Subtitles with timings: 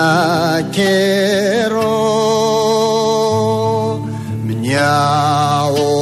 [0.71, 2.03] καιρό.
[4.61, 4.99] Μια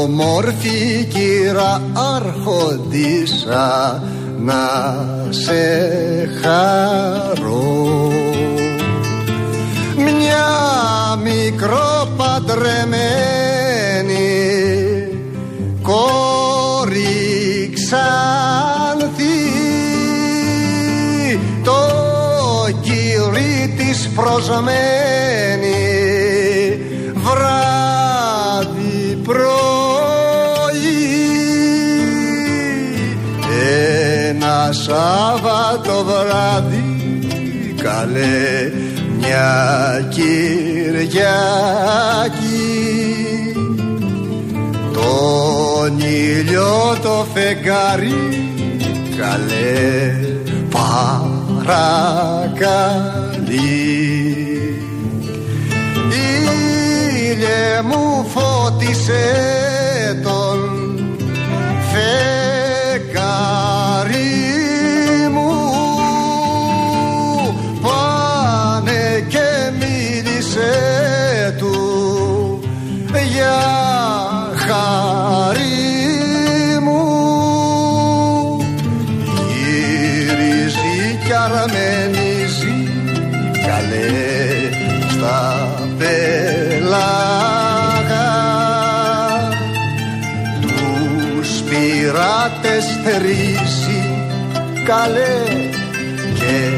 [0.01, 1.81] όμορφη κύρα
[2.15, 4.03] άρχοντισα
[4.37, 4.95] να
[5.29, 5.63] σε
[6.41, 8.11] χαρώ.
[9.95, 10.47] Μια
[11.23, 13.23] μικρό παντρεμένη
[17.93, 18.23] κόρη
[18.97, 19.39] ξανθή
[21.63, 21.79] το
[22.81, 25.71] κύρι της προσμένη.
[27.13, 29.43] Βράδυ πρωί
[34.37, 36.99] ένα Σάββατο βράδυ
[37.83, 38.71] καλέ
[39.19, 41.13] μια Κυριακή
[45.23, 48.13] τον ήλιο το φεγγάρι
[49.17, 50.13] καλέ
[50.69, 51.93] παρακαλεί.
[57.31, 59.42] Ήλιε μου φώτισε
[92.63, 94.01] πειράτες θερήσει
[94.85, 95.43] καλέ
[96.33, 96.71] και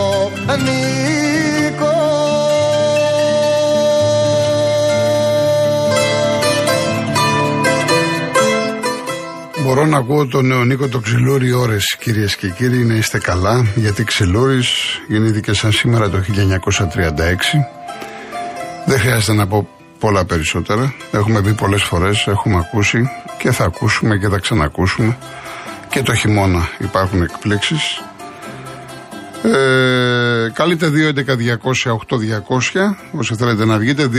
[9.64, 14.04] Μπορώ να ακούω τον Νεονίκο το ξυλούρι ώρες, κυρίες και κύριοι, να είστε καλά, γιατί
[14.04, 16.22] ξυλούρις γεννήθηκε σαν σήμερα το 1936.
[18.86, 19.68] Δεν χρειάζεται να πω
[20.00, 20.94] πολλά περισσότερα.
[21.12, 23.10] Έχουμε πει πολλές φορές, έχουμε ακούσει
[23.42, 25.18] και θα ακούσουμε και θα ξανακούσουμε.
[25.90, 28.02] Και το χειμώνα υπάρχουν εκπλήξεις.
[29.44, 34.10] Ε, καλείτε 2.11.200.8.200 όσοι θέλετε να βγείτε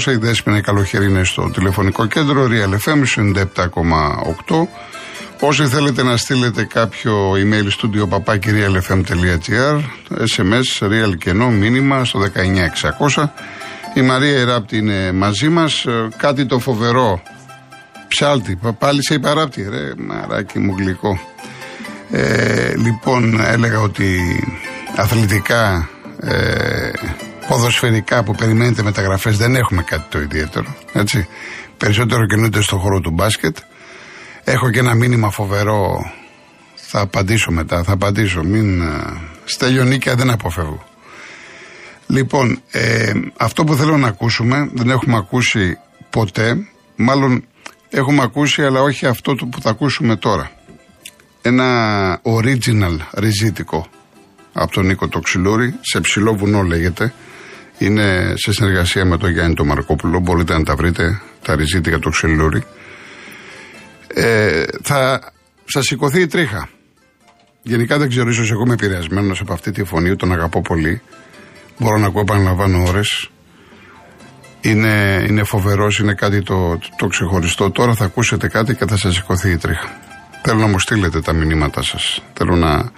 [0.00, 3.02] 2.11.200.8.200 η δέσποινα η καλοχέρι είναι στο τηλεφωνικό κέντρο Real FM
[3.34, 4.66] 97,8
[5.40, 9.80] όσοι θέλετε να στείλετε κάποιο email studio papaki realfm.gr
[10.36, 12.20] sms real κενό μήνυμα στο
[13.14, 13.24] 19600
[13.94, 17.22] η Μαρία Ιράπτη είναι μαζί μας Ε, κάτι το φοβερό
[18.14, 21.18] ψάλτη πάλι σε υπαράπτη ρε μαράκι μου γλυκό
[22.14, 24.20] ε, λοιπόν, έλεγα ότι
[24.96, 25.88] αθλητικά,
[26.20, 26.90] ε,
[27.48, 30.74] ποδοσφαιρικά που περιμένετε μεταγραφές δεν έχουμε κάτι το ιδιαίτερο.
[30.92, 31.26] Έτσι.
[31.76, 33.56] Περισσότερο κινούνται στον χώρο του μπάσκετ.
[34.44, 36.12] Έχω και ένα μήνυμα φοβερό.
[36.74, 38.42] Θα απαντήσω μετά, θα απαντήσω.
[38.44, 39.02] Μην, ε,
[39.44, 40.84] στα Ιωνίκια δεν αποφεύγω.
[42.06, 45.78] Λοιπόν, ε, αυτό που θέλω να ακούσουμε δεν έχουμε ακούσει
[46.10, 46.56] ποτέ.
[46.96, 47.44] Μάλλον
[47.92, 50.50] έχουμε ακούσει, αλλά όχι αυτό το που θα ακούσουμε τώρα
[51.42, 53.86] ένα original ριζίτικο
[54.52, 57.12] από τον Νίκο το Ξυλούρη, σε ψηλό βουνό λέγεται.
[57.78, 60.20] Είναι σε συνεργασία με τον Γιάννη τον Μαρκόπουλο.
[60.20, 62.64] Μπορείτε να τα βρείτε, τα ριζίτικα του Ξυλούρη.
[64.14, 65.32] Ε, θα
[65.64, 66.68] σα σηκωθεί η τρίχα.
[67.62, 71.02] Γενικά δεν ξέρω, ίσως εγώ είμαι επηρεασμένος από αυτή τη φωνή, τον αγαπώ πολύ.
[71.78, 73.30] Μπορώ να ακούω, επαναλαμβάνω ώρες.
[74.64, 77.70] Είναι, είναι φοβερός, είναι κάτι το, το ξεχωριστό.
[77.70, 80.00] Τώρα θα ακούσετε κάτι και θα σας σηκωθεί η τρίχα.
[80.42, 82.22] Θέλω να μου στείλετε τα μηνύματα σας.
[82.32, 82.90] Θέλω να,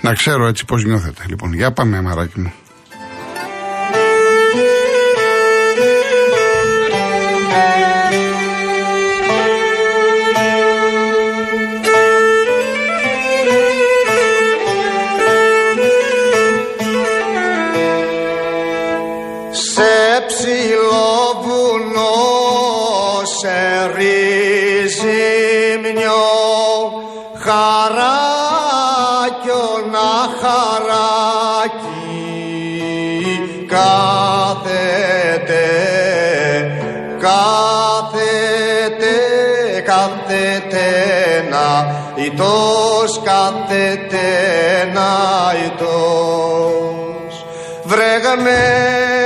[0.00, 1.24] Να ξέρω έτσι πώς νιώθετε.
[1.28, 2.52] Λοιπόν, για πάμε, αμαράκι μου.
[34.60, 35.66] Κάθεται,
[37.20, 39.14] κάθεται,
[39.84, 40.88] κάθεται
[41.50, 41.66] να
[42.24, 44.28] ητός, κάθεται
[44.94, 45.10] να
[45.66, 47.34] ητός.
[47.84, 49.19] Βρεγμένος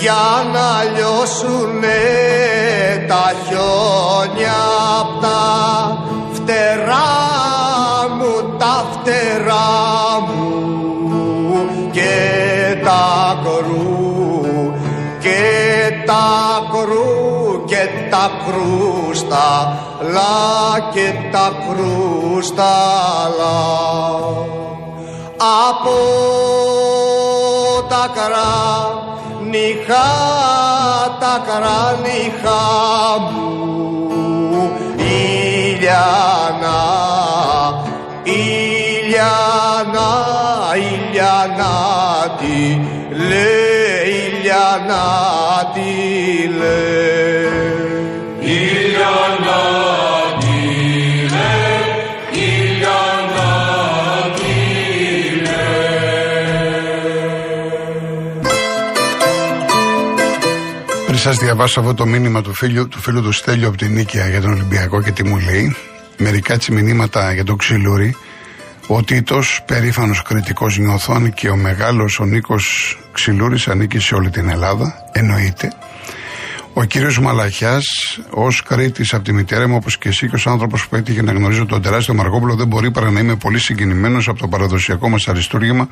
[0.00, 2.23] Για να λιώσουνε
[12.84, 14.04] τα κρού
[16.06, 19.78] τα κρού και τα κρούστα
[20.12, 22.74] λα και τα κρούστα
[23.38, 23.58] λα.
[25.62, 25.98] Από
[27.88, 30.08] τα κράνιχα
[31.20, 32.62] τα κράνιχα
[33.32, 36.02] μου ηλιανά
[38.22, 39.24] ηλιανά
[40.76, 41.93] ηλιανά τι λέει
[44.74, 45.34] ηλιανά
[61.06, 64.28] Πριν σας διαβάσω αυτό το μήνυμα του φίλου του, φίλου του Στέλιου από την Νίκαια
[64.28, 65.76] για τον Ολυμπιακό και τι μου λέει,
[66.18, 68.16] μερικά τσι μηνύματα για τον Ξυλούρη.
[68.86, 74.48] Ο Τίτος, περήφανος κριτικός νιώθων και ο μεγάλος ο Νίκος Ξυλούρης ανήκει σε όλη την
[74.48, 74.94] Ελλάδα.
[75.12, 75.72] Εννοείται.
[76.72, 77.84] Ο κύριος Μαλαχιάς,
[78.30, 81.32] ως Κρήτης από τη μητέρα μου, όπως και εσύ και ω άνθρωπος που έτυχε να
[81.32, 85.28] γνωρίζω τον τεράστιο Μαργόπουλο, δεν μπορεί παρά να είμαι πολύ συγκινημένος από το παραδοσιακό μας
[85.28, 85.88] αριστούργημα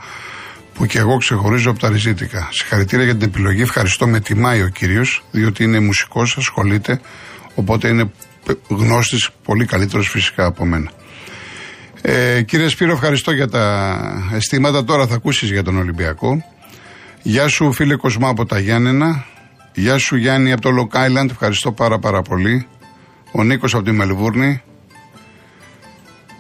[0.75, 2.49] που και εγώ ξεχωρίζω από τα ριζίτικα.
[2.51, 3.63] Συγχαρητήρια για την επιλογή.
[3.63, 7.01] Ευχαριστώ με τιμάει ο κύριος, διότι είναι μουσικός, ασχολείται,
[7.55, 8.11] οπότε είναι
[8.69, 10.91] γνώστης πολύ καλύτερος φυσικά από μένα.
[12.05, 13.97] Ε, κύριε Σπύρο, ευχαριστώ για τα
[14.35, 14.85] αισθήματα.
[14.85, 16.45] Τώρα θα ακούσεις για τον Ολυμπιακό.
[17.23, 19.25] Γεια σου, φίλε Κοσμά από τα Γιάννενα.
[19.75, 21.31] Γεια σου, Γιάννη από το Lock Island.
[21.31, 22.67] Ευχαριστώ πάρα πάρα πολύ.
[23.33, 24.63] Ο Νίκος από τη Μελβούρνη.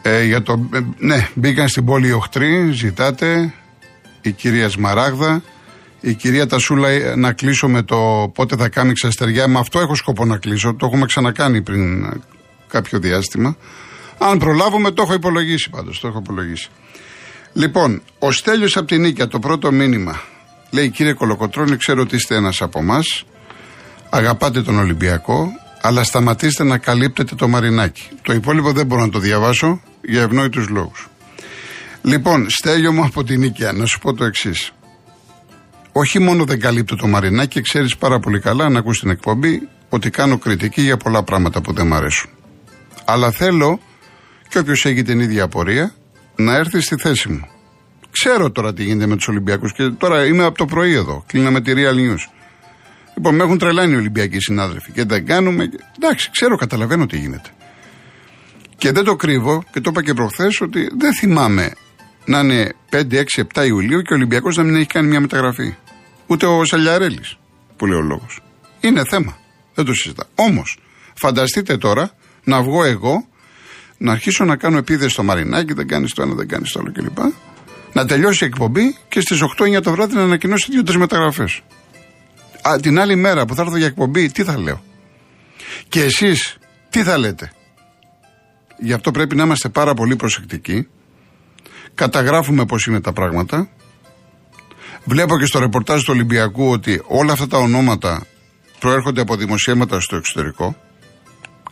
[0.02, 3.52] Ε, για το, ε, ναι, μπήκαν στην πόλη οι οχτροί, ζητάτε.
[4.20, 5.42] Η κυρία Σμαράγδα.
[6.00, 9.48] Η κυρία Τασούλα ε, να κλείσω με το πότε θα κάνει ξαστεριά.
[9.48, 10.74] Με αυτό έχω σκοπό να κλείσω.
[10.74, 12.06] Το έχουμε ξανακάνει πριν
[12.68, 13.56] κάποιο διάστημα.
[14.30, 16.68] Αν προλάβουμε, το έχω υπολογίσει πάντως, το έχω υπολογίσει.
[17.52, 20.20] Λοιπόν, ο Στέλιος από την Νίκια, το πρώτο μήνυμα,
[20.70, 23.24] λέει κύριε Κολοκοτρώνη, ξέρω ότι είστε ένας από εμάς.
[24.10, 25.48] αγαπάτε τον Ολυμπιακό,
[25.80, 28.08] αλλά σταματήστε να καλύπτετε το μαρινάκι.
[28.22, 31.08] Το υπόλοιπο δεν μπορώ να το διαβάσω για ευνόητους λόγους.
[32.02, 34.72] Λοιπόν, Στέλιο μου από την Νίκαια, να σου πω το εξής.
[35.92, 40.10] Όχι μόνο δεν καλύπτω το μαρινάκι, ξέρεις πάρα πολύ καλά, να ακούς την εκπομπή, ότι
[40.10, 42.30] κάνω κριτική για πολλά πράγματα που δεν μ' αρέσουν.
[43.04, 43.80] Αλλά θέλω
[44.52, 45.94] και όποιος έχει την ίδια απορία
[46.36, 47.48] να έρθει στη θέση μου.
[48.10, 51.24] ξέρω τώρα τι γίνεται με τους Ολυμπιακούς και τώρα είμαι από το πρωί εδώ.
[51.26, 52.30] Κλείναμε τη Real News.
[53.16, 55.68] Λοιπόν, με έχουν τρελάνει οι Ολυμπιακοί συνάδελφοι και δεν κάνουμε.
[55.96, 57.50] Εντάξει, ξέρω, καταλαβαίνω τι γίνεται.
[58.76, 61.72] Και δεν το κρύβω και το είπα και προχθές ότι δεν θυμάμαι
[62.24, 63.22] να είναι 5, 6,
[63.54, 65.74] 7 Ιουλίου και ο Ολυμπιακός να μην έχει κάνει μια μεταγραφή.
[66.26, 67.38] Ούτε ο Σαλιαρέλης,
[67.76, 68.40] που λέει ο λόγος.
[68.80, 69.36] Είναι θέμα.
[69.74, 70.26] Δεν το συζητά.
[70.34, 70.78] Όμως,
[71.14, 72.10] φανταστείτε τώρα
[72.44, 73.26] να βγω εγώ,
[74.02, 76.92] να αρχίσω να κάνω επίδεση στο Μαρινάκι, δεν κάνεις το ένα, δεν κάνεις το άλλο
[76.92, 77.18] κλπ.
[77.92, 81.60] Να τελειώσει η εκπομπή και στις 8-9 το βράδυ να ανακοινώσει δύο-τρεις μεταγραφές.
[82.82, 84.82] Την άλλη μέρα που θα έρθω για εκπομπή, τι θα λέω;
[85.88, 86.56] Και εσείς,
[86.90, 87.52] τι θα λέτε;
[88.78, 90.88] Γι' αυτό πρέπει να είμαστε πάρα πολύ προσεκτικοί.
[91.94, 93.68] Καταγράφουμε πώς είναι τα πράγματα.
[95.04, 98.26] Βλέπω και στο ρεπορτάζ του Ολυμπιακού ότι όλα αυτά τα ονόματα
[98.78, 100.76] προέρχονται από δημοσιεύματα στο εξωτερικό.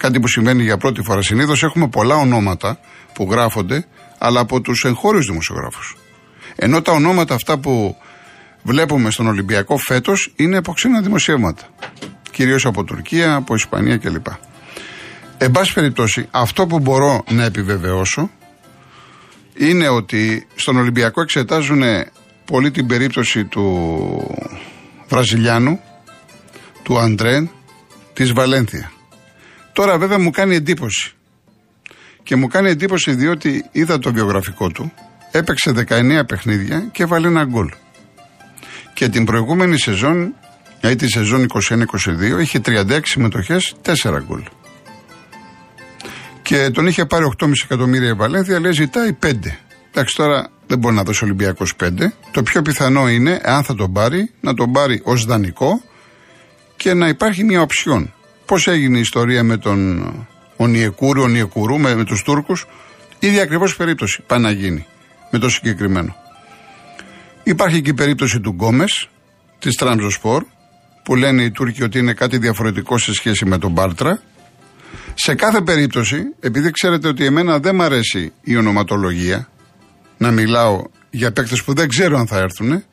[0.00, 1.23] Κάτι που συμβαίνει για πρώτη φορά.
[1.23, 2.78] Συνήθως έχουμε πολλά ονόματα
[3.14, 3.87] που γράφονται,
[4.19, 5.97] αλλά από τους εγχώριους δημοσιογράφους.
[6.57, 7.97] Ενώ τα ονόματα αυτά που
[8.62, 11.62] βλέπουμε στον Ολυμπιακό φέτος είναι από ξένα δημοσιεύματα.
[12.30, 14.26] Κυρίως από Τουρκία, από Ισπανία κλπ.
[15.38, 18.30] Εν πάση περιπτώσει, αυτό που μπορώ να επιβεβαιώσω
[19.54, 21.83] είναι ότι στον Ολυμπιακό εξετάζουν
[22.45, 23.66] πολύ την περίπτωση του
[25.09, 25.80] Βραζιλιάνου,
[26.83, 27.50] του Αντρέν,
[28.12, 28.92] της Βαλένθια.
[29.73, 31.15] Τώρα βέβαια μου κάνει εντύπωση.
[32.23, 34.93] Και μου κάνει εντύπωση διότι είδα το βιογραφικό του,
[35.31, 37.71] έπαιξε 19 παιχνίδια και έβαλε ένα γκολ.
[38.95, 40.35] Και την προηγούμενη σεζόν,
[40.83, 44.43] ή τη σεζόν 21-22, είχε 36 συμμετοχές, 4 γκολ.
[46.43, 49.59] Και τον είχε πάρει 8,5 εκατομμύρια η Βαλένθια, λέει ζητάει 5.
[49.91, 51.91] Εντάξει, τώρα δεν μπορεί να δώσει Ολυμπιακός 5.
[52.31, 55.83] Το πιο πιθανό είναι, αν θα τον πάρει, να τον πάρει ως δανεικό
[56.77, 58.12] και να υπάρχει μια οψιόν.
[58.50, 60.12] Πώς έγινε η ιστορία με τον
[60.57, 62.66] Ονιεκούρου, Ονιεκουρού, με, με τους Τούρκους;
[63.19, 64.87] Ήδη ακριβώς περίπτωση πάει να γίνει
[65.30, 66.16] με το συγκεκριμένο.
[67.42, 69.09] Υπάρχει και η περίπτωση του Γκόμες,
[69.59, 70.45] της Τραμζοσπορ,
[71.02, 74.23] που λένε οι Τούρκοι ότι είναι κάτι διαφορετικό σε σχέση με τον Μπάρτρα.
[75.14, 79.49] Σε κάθε περίπτωση, επειδή ξέρετε ότι εμένα δεν μ' αρέσει η ονοματολογία,
[80.16, 82.85] να μιλάω για παίκτες που δεν ξέρω αν θα έρθουν,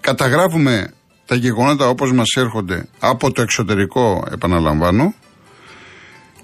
[0.00, 0.92] καταγράφουμε
[1.26, 5.14] τα γεγονότα όπως μας έρχονται από το εξωτερικό, επαναλαμβάνω,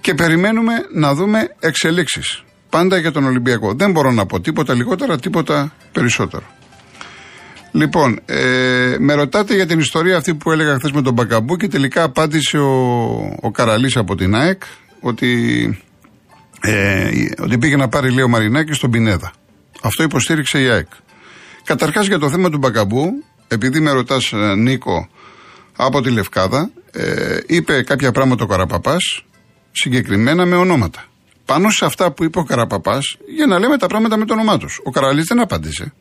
[0.01, 2.43] και περιμένουμε να δούμε εξελίξεις.
[2.71, 3.75] Πάντα για τον Ολυμπιακό.
[3.75, 6.45] Δεν μπορώ να πω τίποτα λιγότερα, τίποτα περισσότερο.
[7.73, 11.69] Λοιπόν, ε, με ρωτάτε για την ιστορία αυτή που έλεγα χθες με τον Μπακαμπού και
[11.69, 12.73] τελικά απάντησε ο,
[13.41, 14.63] ο Καραλής από την ΑΕΚ
[15.01, 15.83] ότι,
[16.61, 19.33] ε, ότι πήγε να πάρει Λέο Μαρινάκης στον Πινέδα.
[19.83, 20.89] Αυτό υποστήριξε η ΑΕΚ.
[21.65, 25.09] Καταρχάς για το θέμα του Μπακαμπού, επειδή με ρωτάς ε, Νίκο
[25.77, 29.25] από τη Λευκάδα, ε, είπε κάποια πράγματα ο Καραπαπάς,
[29.73, 31.05] συγκεκριμένα με ονόματα.
[31.45, 34.59] Πάνω σε αυτά που είπε ο Καραπαπάς, για να λέμε τα πράγματα με το όνομά
[34.59, 34.81] τους.
[34.85, 35.93] Ο Καραλής δεν απάντησε.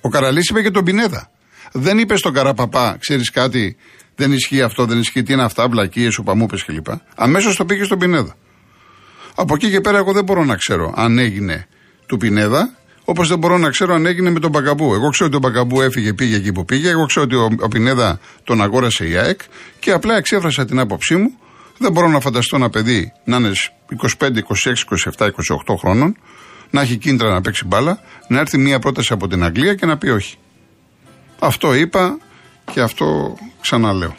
[0.00, 1.30] Ο Καραλής είπε και τον Πινέδα.
[1.72, 3.76] Δεν είπε στον Καραπαπά, ξέρεις κάτι,
[4.14, 6.86] δεν ισχύει αυτό, δεν ισχύει, τι είναι αυτά, βλακίες, οπαμούπε κλπ.
[7.14, 8.36] Αμέσως το πήγε στον Πινέδα.
[9.34, 11.66] Από εκεί και πέρα, εγώ δεν μπορώ να ξέρω αν έγινε
[12.06, 12.76] του Πινέδα,
[13.08, 14.94] όπως δεν μπορώ να ξέρω αν έγινε με τον Μπακαμπού.
[14.94, 16.88] Εγώ ξέρω ότι ο Μπακαμπού έφυγε, πήγε εκεί που πήγε.
[16.88, 19.40] Εγώ ξέρω ότι ο, ο Πινέδα τον αγόρασε η ΑΕΚ
[19.78, 21.38] και απλά εξέφρασα την άποψή μου.
[21.78, 23.50] Δεν μπορώ να φανταστώ ένα παιδί να είναι
[24.18, 24.30] 25, 26,
[25.18, 25.30] 27, 28
[25.78, 26.16] χρόνων
[26.70, 27.98] να έχει κίνητρα να παίξει μπάλα,
[28.28, 30.36] να έρθει μία πρόταση από την Αγγλία και να πει όχι.
[31.38, 32.18] Αυτό είπα
[32.72, 34.16] και αυτό ξαναλέω.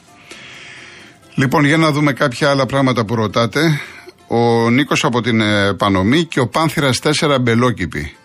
[1.36, 3.80] Λοιπόν, για να δούμε κάποια άλλα πράγματα που ρωτάτε.
[4.28, 8.16] Ο Νίκος από την ε, Πανομή και ο Πάνθυρας 4 μπελόκυπη.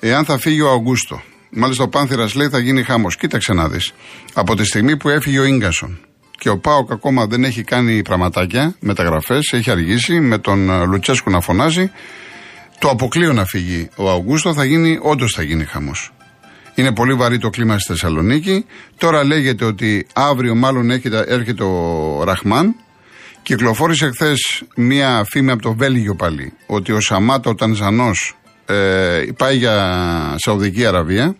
[0.00, 1.22] Εάν θα φύγει ο Αυγούστο.
[1.50, 3.16] Μάλιστα ο Πάνθυρας λέει θα γίνει χάμος.
[3.16, 3.92] Κοίταξε να δεις.
[4.32, 5.98] Από τη στιγμή που έφυγε ο γκασον
[6.38, 11.30] και ο Πάοκ ακόμα δεν έχει κάνει πραγματάκια, μεταγραφές, έχει αργήσει με τον ε, Λουτσέσκου
[11.30, 11.90] να φωνάζει,
[12.78, 15.92] το αποκλείω να φύγει ο Αυγούστο, θα γίνει, όντως θα γίνει χαμό.
[16.74, 18.64] Είναι πολύ βαρύ το κλίμα στη Θεσσαλονίκη.
[18.98, 20.90] Τώρα λέγεται ότι αύριο μάλλον
[21.26, 22.74] έρχεται ο Ραχμάν.
[23.42, 28.36] Κυκλοφόρησε χθες μία φήμη από το Βέλγιο πάλι ότι ο Σαμάτα, ο Τανζανός,
[28.68, 29.94] ε, πάει για
[30.36, 31.36] Σαουδική Αραβία.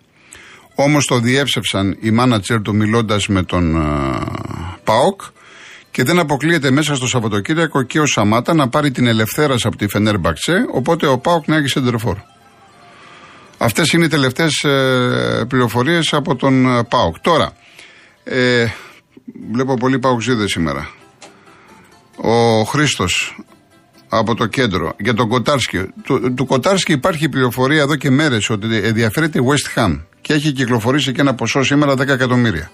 [0.75, 3.81] Όμως το διέψευσαν οι μάνατζερ του μιλώντας με τον ε,
[4.85, 5.21] ΠΑΟΚ
[5.99, 9.89] και δεν αποκλείεται μέσα στο Σαββατοκύριακο και ο Σαμάτα να πάρει την ελευθέρωση από τη
[9.89, 12.17] Φενέρ Μπαξέ, οπότε ο Πάοκ να έχει σεντερφόρ.
[13.59, 17.19] Αυτές είναι οι τελευταίες ε, πληροφορίες από τον ε, Πάοκ.
[17.21, 17.53] Τώρα,
[18.25, 18.67] ε,
[19.53, 20.91] βλέπω πολύ Πάοκζίδε σήμερα.
[22.17, 23.39] Ο Χρήστος
[24.09, 25.87] από το κέντρο για τον Κοτάρσκι.
[26.03, 30.53] Του, του Κοτάρσκι υπάρχει πληροφορία εδώ και μέρες ότι ενδιαφέρεται η West Ham και έχει
[30.53, 32.71] κυκλοφορήσει και ένα ποσό σήμερα 10 εκατομμύρια.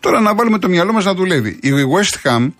[0.00, 1.58] Τώρα να βάλουμε το μυαλό μας να δουλεύει.
[1.62, 2.50] Η West Ham,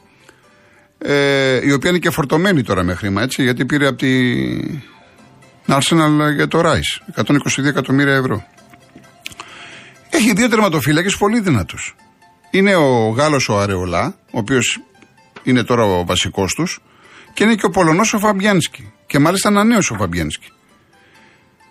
[0.98, 4.82] ε, η οποία είναι και φορτωμένη τώρα με χρήμα, έτσι, γιατί πήρε από την
[5.66, 8.46] Arsenal για το Rice 122 εκατομμύρια ευρώ.
[10.10, 11.94] Έχει δύο τερματοφύλακε πολύ δυνατούς.
[12.50, 14.80] Είναι ο Γάλλος ο Αρεολά, ο οποίος
[15.42, 16.80] είναι τώρα ο βασικός τους,
[17.38, 18.92] και είναι και ο Πολωνός ο Φαμπιάνσκι.
[19.06, 20.50] Και μάλιστα ανανέω ο Φαμπιάνσκι.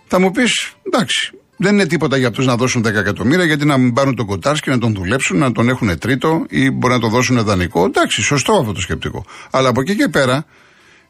[0.06, 3.78] Θα μου πεις, εντάξει, δεν είναι τίποτα για αυτούς να δώσουν 10 εκατομμύρια, γιατί να
[3.78, 7.08] μην πάρουν τον Κοτάρσκι να τον δουλέψουν, να τον έχουν τρίτο ή μπορεί να το
[7.08, 7.84] δώσουν δανεικό.
[7.84, 9.24] Εντάξει, σωστό αυτό το σκεπτικό.
[9.50, 10.44] Αλλά από εκεί και πέρα,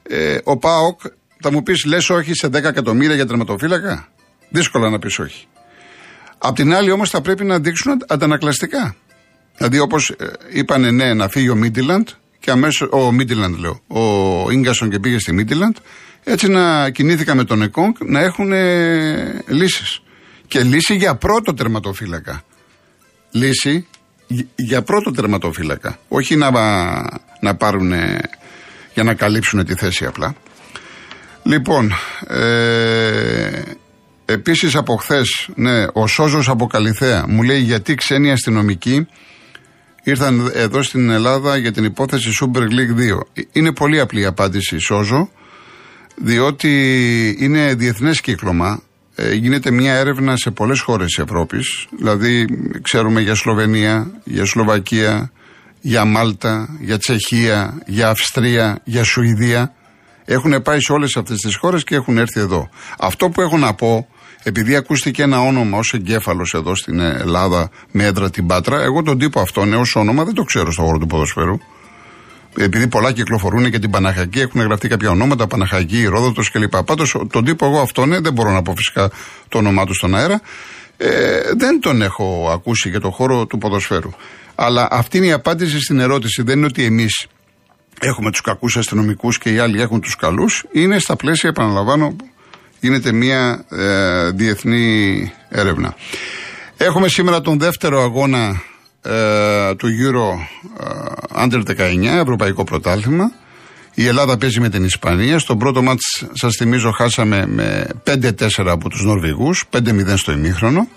[0.03, 1.01] ε, ο Πάοκ
[1.41, 4.09] θα μου πεις, λες όχι σε 10 εκατομμύρια για τερματοφύλακα;
[4.49, 5.47] Δύσκολα να πεις όχι.
[6.39, 8.97] Απ' την άλλη όμως θα πρέπει να δείξουν αντανακλαστικά.
[9.57, 10.15] Δηλαδή όπως
[10.53, 12.09] είπανε ναι να φύγει ο Μίτιλαντ
[12.41, 12.89] και αμέσως.
[12.93, 13.81] Ο Μίτιλαντ λέω.
[13.87, 15.77] Ο γκασον και πήγε στη Μίτιλαντ.
[16.25, 20.03] Έτσι να κινήθηκα με τον Εκόνγκ να έχουν ε, λύσεις.
[20.47, 22.43] Και λύση για πρώτο τερματοφύλακα.
[23.31, 23.87] Λύση
[24.55, 25.99] για πρώτο τερματοφύλακα.
[26.09, 26.51] Όχι να,
[27.41, 27.93] να πάρουν
[28.95, 30.35] για να καλύψουν τη θέση απλά.
[31.43, 31.93] Λοιπόν,
[32.29, 33.63] ε,
[34.25, 39.07] επίσης από χθες, ναι, ο Σόζος από Καλιθέα μου λέει γιατί ξένοι αστυνομικοί
[40.11, 43.43] ήρθαν εδώ στην Ελλάδα για την υπόθεση Super League 2.
[43.53, 45.31] Είναι πολύ απλή η απάντηση Σόζο,
[46.17, 48.83] διότι είναι διεθνές κύκλωμα,
[49.15, 52.47] ε, γίνεται μια έρευνα σε πολλές χώρες της Ευρώπης, δηλαδή
[52.83, 55.33] ξέρουμε για Σλοβενία, για Σλοβακία,
[55.81, 59.73] για Μάλτα, για Τσεχία, για Αυστρία, για Σουηδία.
[60.25, 62.69] Έχουν πάει σε όλες αυτές τις χώρες και έχουν έρθει εδώ.
[62.99, 64.09] Αυτό που έχω να πω,
[64.49, 69.19] επειδή ακούστηκε ένα όνομα ως εγκέφαλος εδώ στην Ελλάδα με έδρα την Πάτρα, εγώ τον
[69.19, 71.59] τύπο αυτόν ως όνομα δεν το ξέρω στο χώρο του ποδοσφαίρου.
[72.57, 76.83] Επειδή πολλά κυκλοφορούν και την Παναχαϊκή, έχουν γραφτεί κάποια ονόματα, Παναχαϊκή, Ρόδοτο κλπ.
[76.83, 79.11] Πάντως τον τύπο εγώ αυτόν, δεν μπορώ να πω φυσικά
[79.49, 80.41] το όνομά του στον αέρα,
[80.97, 81.09] ε,
[81.57, 84.11] δεν τον έχω ακούσει για το χώρο του ποδοσφαίρου.
[84.55, 86.43] Αλλά αυτή είναι η απάντηση στην ερώτηση.
[86.43, 87.27] Δεν είναι ότι εμείς
[88.01, 90.65] έχουμε τους κακούς αστυνομικούς και οι άλλοι έχουν τους καλούς.
[90.73, 92.17] Είναι στα πλαίσια, επαναλαμβάνω,
[92.81, 95.95] γίνεται μια ε, διεθνή έρευνα.
[96.77, 98.63] Έχουμε σήμερα τον δεύτερο αγώνα
[99.03, 100.39] ε, του Euro
[100.85, 103.33] ε, Under 19, Ευρωπαϊκό Πρωτάθλημα.
[103.95, 105.39] Η Ελλάδα παίζει με την Ισπανία.
[105.39, 108.31] Στον πρώτο μάτς, σας θυμίζω, χάσαμε με 5-4
[108.67, 110.89] από τους Νορβηγούς, 5-0 στο ημίχρονο.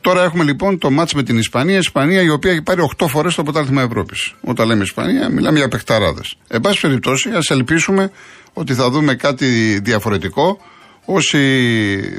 [0.00, 3.06] Τώρα έχουμε λοιπόν το μάτς με την Ισπανία, η Ισπανία η οποία έχει πάρει 8
[3.08, 4.34] φορές το πρωτάθλημα Ευρώπης.
[4.40, 6.34] Όταν λέμε Ισπανία, μιλάμε για παιχταράδες.
[6.48, 8.10] Εν πάση περιπτώσει, ας ελπίσουμε
[8.52, 10.60] ότι θα δούμε κάτι διαφορετικό.
[11.04, 11.40] Όσοι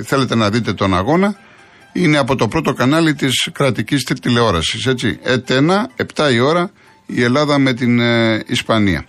[0.03, 1.35] θέλετε να δείτε τον αγώνα,
[1.93, 4.85] είναι από το πρώτο κανάλι της κρατικής τηλεόρασης.
[4.85, 6.71] Έτσι, ΕΤΕΝΑ, 7 η ώρα,
[7.05, 9.05] η Ελλάδα με την ε, Ισπανία.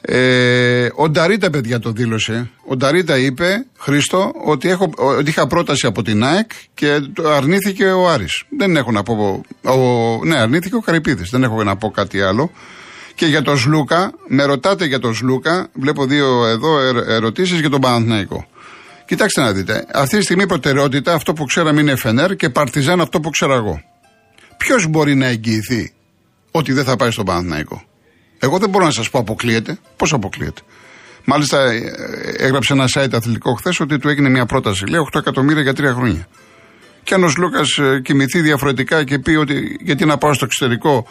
[0.00, 2.50] Ε, ο Νταρίτα, παιδιά, το δήλωσε.
[2.66, 7.84] Ο Νταρίτα είπε, Χρήστο, ότι, έχω, ότι είχα πρόταση από την ΑΕΚ και το αρνήθηκε
[7.84, 8.42] ο Άρης.
[8.58, 9.44] Δεν έχω να πω.
[9.62, 11.30] Ο, ναι, αρνήθηκε ο Καρυπίδης.
[11.30, 12.50] Δεν έχω να πω κάτι άλλο.
[13.14, 17.80] Και για τον Σλούκα, με ρωτάτε για τον Σλούκα, βλέπω δύο εδώ ερωτήσεις για τον
[17.80, 18.46] Παναθηναϊκό.
[19.06, 19.86] Κοιτάξτε να δείτε.
[19.92, 23.82] Αυτή τη στιγμή προτεραιότητα αυτό που ξέραμε είναι Φενέρ και Παρτιζάν αυτό που ξέρω εγώ.
[24.56, 25.92] Ποιος μπορεί να εγγυηθεί
[26.50, 27.82] ότι δεν θα πάει στον Παναθηναϊκό;
[28.38, 29.78] Εγώ δεν μπορώ να σας πω αποκλείεται.
[29.96, 30.60] Πώς αποκλείεται;
[31.24, 31.80] Μάλιστα ε,
[32.36, 34.86] έγραψε ένα site αθλητικό χθες ότι του έγινε μια πρόταση.
[34.86, 36.28] Λέει 8 εκατομμύρια για τρία χρόνια.
[37.02, 41.06] Και αν ο Λούκα ε, κοιμηθεί διαφορετικά και πει ότι γιατί να πάω στο εξωτερικό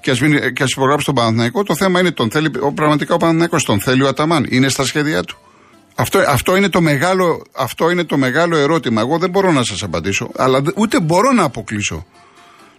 [0.00, 0.20] και ας
[0.60, 4.08] ας υπογράψει τον Παναθηναϊκό, το θέμα είναι τον θέλει, πραγματικά ο Παναθηναϊκός τον θέλει ο
[4.08, 4.46] Αταμάν.
[4.48, 5.38] Είναι στα σχέδιά του.
[5.94, 9.00] Αυτό, αυτό, είναι το μεγάλο, αυτό είναι το μεγάλο ερώτημα.
[9.00, 12.06] Εγώ δεν μπορώ να σας απαντήσω, αλλά ούτε μπορώ να αποκλείσω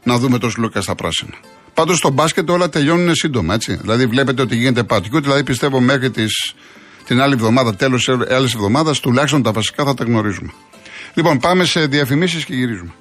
[0.03, 1.33] να δούμε τον Λούκα στα πράσινα.
[1.73, 3.75] Πάντως στο μπάσκετ όλα τελειώνουν σύντομα, έτσι.
[3.75, 6.53] Δηλαδή βλέπετε ότι γίνεται πατικό, δηλαδή πιστεύω μέχρι τις,
[7.05, 10.51] την άλλη εβδομάδα, τέλος άλλης εβδομάδας, τουλάχιστον τα βασικά θα τα γνωρίζουμε.
[11.13, 12.93] Λοιπόν, πάμε σε διαφημίσεις και γυρίζουμε.